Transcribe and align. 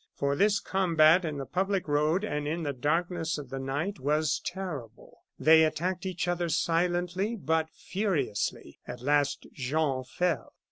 For 0.15 0.35
this 0.35 0.59
combat 0.59 1.23
in 1.23 1.37
the 1.37 1.45
public 1.45 1.87
road, 1.87 2.23
and 2.23 2.47
in 2.47 2.63
the 2.63 2.73
darkness 2.73 3.37
of 3.37 3.51
the 3.51 3.59
night, 3.59 3.99
was 3.99 4.39
terrible. 4.43 5.19
They 5.37 5.63
attacked 5.63 6.07
each 6.07 6.27
other 6.27 6.49
silently 6.49 7.35
but 7.35 7.69
furiously. 7.69 8.79
At 8.87 9.01
last 9.01 9.45
Jean 9.53 10.03
fell." 10.03 10.53